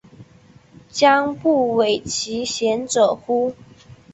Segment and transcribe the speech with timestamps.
[0.89, 3.53] 将不讳其嫌者乎？